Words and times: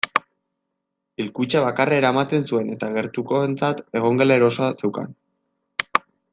Hilkutxa 1.23 1.61
bakarra 1.65 1.99
eramaten 2.01 2.49
zuen 2.53 2.73
eta 2.77 2.91
gertukoentzat 2.97 3.85
egongela 4.01 4.41
erosoa 4.43 4.75
zeukan. 4.83 5.15